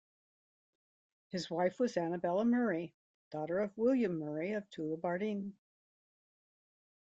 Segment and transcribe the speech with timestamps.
[1.29, 2.91] His wife was Annabella Murray,
[3.29, 5.53] daughter of William Murray of Tullibardine.